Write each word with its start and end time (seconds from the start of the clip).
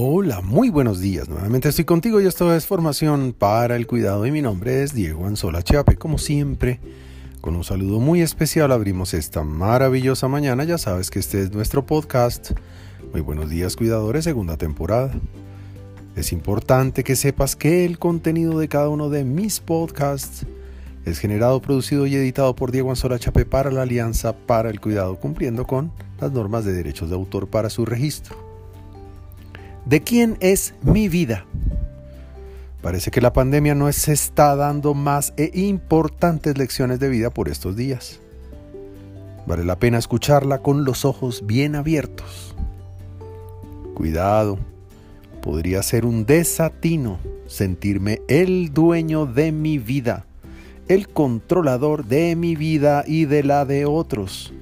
Hola, 0.00 0.42
muy 0.42 0.70
buenos 0.70 1.00
días. 1.00 1.28
Nuevamente 1.28 1.68
estoy 1.70 1.84
contigo 1.84 2.20
y 2.20 2.26
esto 2.26 2.54
es 2.54 2.66
Formación 2.66 3.34
para 3.36 3.74
el 3.74 3.88
Cuidado 3.88 4.24
y 4.26 4.30
mi 4.30 4.40
nombre 4.40 4.84
es 4.84 4.94
Diego 4.94 5.26
Anzola 5.26 5.64
Chiape. 5.64 5.96
Como 5.96 6.18
siempre, 6.18 6.78
con 7.40 7.56
un 7.56 7.64
saludo 7.64 7.98
muy 7.98 8.20
especial 8.20 8.70
abrimos 8.70 9.12
esta 9.12 9.42
maravillosa 9.42 10.28
mañana. 10.28 10.62
Ya 10.62 10.78
sabes 10.78 11.10
que 11.10 11.18
este 11.18 11.42
es 11.42 11.50
nuestro 11.50 11.84
podcast. 11.84 12.52
Muy 13.10 13.22
buenos 13.22 13.50
días 13.50 13.74
cuidadores, 13.74 14.22
segunda 14.22 14.56
temporada. 14.56 15.10
Es 16.14 16.32
importante 16.32 17.02
que 17.02 17.16
sepas 17.16 17.56
que 17.56 17.84
el 17.84 17.98
contenido 17.98 18.56
de 18.60 18.68
cada 18.68 18.90
uno 18.90 19.10
de 19.10 19.24
mis 19.24 19.58
podcasts 19.58 20.46
es 21.06 21.18
generado, 21.18 21.60
producido 21.60 22.06
y 22.06 22.14
editado 22.14 22.54
por 22.54 22.70
Diego 22.70 22.90
Anzola 22.90 23.18
Chape 23.18 23.46
para 23.46 23.72
la 23.72 23.82
Alianza 23.82 24.36
para 24.36 24.70
el 24.70 24.80
Cuidado, 24.80 25.16
cumpliendo 25.16 25.66
con 25.66 25.90
las 26.20 26.30
normas 26.30 26.64
de 26.64 26.72
derechos 26.72 27.08
de 27.10 27.16
autor 27.16 27.48
para 27.48 27.68
su 27.68 27.84
registro. 27.84 28.47
¿De 29.88 30.02
quién 30.02 30.36
es 30.40 30.74
mi 30.82 31.08
vida? 31.08 31.46
Parece 32.82 33.10
que 33.10 33.22
la 33.22 33.32
pandemia 33.32 33.74
no 33.74 33.90
se 33.90 34.12
está 34.12 34.54
dando 34.54 34.92
más 34.92 35.32
e 35.38 35.50
importantes 35.54 36.58
lecciones 36.58 37.00
de 37.00 37.08
vida 37.08 37.30
por 37.30 37.48
estos 37.48 37.74
días. 37.74 38.20
Vale 39.46 39.64
la 39.64 39.78
pena 39.78 39.96
escucharla 39.96 40.58
con 40.58 40.84
los 40.84 41.06
ojos 41.06 41.46
bien 41.46 41.74
abiertos. 41.74 42.54
Cuidado, 43.94 44.58
podría 45.40 45.82
ser 45.82 46.04
un 46.04 46.26
desatino 46.26 47.18
sentirme 47.46 48.20
el 48.28 48.74
dueño 48.74 49.24
de 49.24 49.52
mi 49.52 49.78
vida, 49.78 50.26
el 50.88 51.08
controlador 51.08 52.04
de 52.04 52.36
mi 52.36 52.56
vida 52.56 53.04
y 53.06 53.24
de 53.24 53.42
la 53.42 53.64
de 53.64 53.86
otros, 53.86 54.52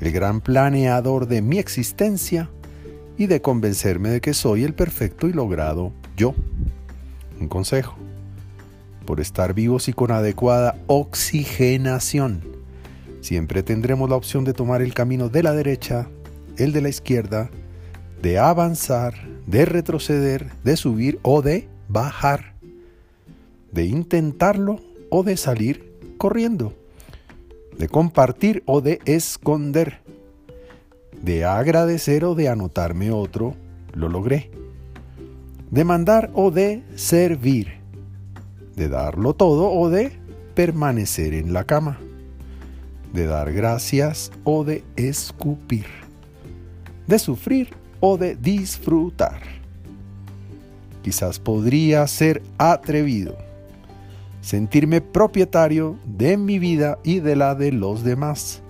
el 0.00 0.12
gran 0.12 0.42
planeador 0.42 1.26
de 1.26 1.40
mi 1.40 1.58
existencia 1.58 2.50
y 3.16 3.26
de 3.26 3.40
convencerme 3.40 4.10
de 4.10 4.20
que 4.20 4.34
soy 4.34 4.64
el 4.64 4.74
perfecto 4.74 5.28
y 5.28 5.32
logrado 5.32 5.92
yo. 6.16 6.34
Un 7.40 7.48
consejo. 7.48 7.96
Por 9.06 9.20
estar 9.20 9.54
vivos 9.54 9.88
y 9.88 9.92
con 9.92 10.10
adecuada 10.10 10.76
oxigenación, 10.86 12.42
siempre 13.20 13.62
tendremos 13.62 14.08
la 14.08 14.16
opción 14.16 14.44
de 14.44 14.54
tomar 14.54 14.82
el 14.82 14.94
camino 14.94 15.28
de 15.28 15.42
la 15.42 15.52
derecha, 15.52 16.08
el 16.56 16.72
de 16.72 16.80
la 16.80 16.88
izquierda, 16.88 17.50
de 18.22 18.38
avanzar, 18.38 19.14
de 19.46 19.66
retroceder, 19.66 20.50
de 20.64 20.76
subir 20.76 21.18
o 21.22 21.42
de 21.42 21.68
bajar, 21.88 22.54
de 23.72 23.84
intentarlo 23.84 24.80
o 25.10 25.22
de 25.22 25.36
salir 25.36 25.92
corriendo, 26.16 26.72
de 27.76 27.88
compartir 27.88 28.62
o 28.64 28.80
de 28.80 29.00
esconder 29.04 30.03
de 31.24 31.46
agradecer 31.46 32.24
o 32.24 32.34
de 32.34 32.48
anotarme 32.48 33.10
otro, 33.10 33.54
lo 33.94 34.08
logré. 34.08 34.50
De 35.70 35.82
mandar 35.82 36.30
o 36.34 36.50
de 36.50 36.82
servir. 36.96 37.80
De 38.76 38.88
darlo 38.88 39.34
todo 39.34 39.70
o 39.72 39.88
de 39.88 40.12
permanecer 40.54 41.32
en 41.32 41.54
la 41.54 41.64
cama. 41.64 41.98
De 43.14 43.26
dar 43.26 43.52
gracias 43.52 44.32
o 44.44 44.64
de 44.64 44.84
escupir. 44.96 45.86
De 47.06 47.18
sufrir 47.18 47.70
o 48.00 48.18
de 48.18 48.36
disfrutar. 48.36 49.40
Quizás 51.02 51.38
podría 51.38 52.06
ser 52.06 52.42
atrevido. 52.58 53.36
Sentirme 54.42 55.00
propietario 55.00 55.96
de 56.04 56.36
mi 56.36 56.58
vida 56.58 56.98
y 57.02 57.20
de 57.20 57.34
la 57.34 57.54
de 57.54 57.72
los 57.72 58.04
demás 58.04 58.62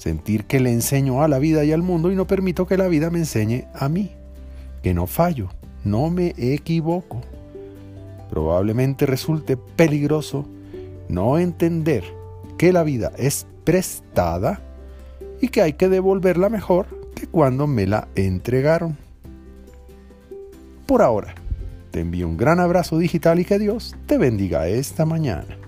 sentir 0.00 0.46
que 0.46 0.60
le 0.60 0.72
enseño 0.72 1.22
a 1.22 1.28
la 1.28 1.38
vida 1.38 1.62
y 1.62 1.72
al 1.72 1.82
mundo 1.82 2.10
y 2.10 2.16
no 2.16 2.26
permito 2.26 2.66
que 2.66 2.78
la 2.78 2.88
vida 2.88 3.10
me 3.10 3.18
enseñe 3.18 3.66
a 3.74 3.90
mí, 3.90 4.12
que 4.82 4.94
no 4.94 5.06
fallo, 5.06 5.50
no 5.84 6.08
me 6.08 6.32
equivoco. 6.38 7.20
Probablemente 8.30 9.04
resulte 9.04 9.58
peligroso 9.58 10.46
no 11.10 11.38
entender 11.38 12.02
que 12.56 12.72
la 12.72 12.82
vida 12.82 13.12
es 13.18 13.46
prestada 13.64 14.62
y 15.38 15.48
que 15.48 15.60
hay 15.60 15.74
que 15.74 15.90
devolverla 15.90 16.48
mejor 16.48 16.86
que 17.14 17.26
cuando 17.26 17.66
me 17.66 17.86
la 17.86 18.08
entregaron. 18.14 18.96
Por 20.86 21.02
ahora, 21.02 21.34
te 21.90 22.00
envío 22.00 22.26
un 22.26 22.38
gran 22.38 22.58
abrazo 22.58 22.96
digital 22.96 23.38
y 23.38 23.44
que 23.44 23.58
Dios 23.58 23.94
te 24.06 24.16
bendiga 24.16 24.66
esta 24.66 25.04
mañana. 25.04 25.59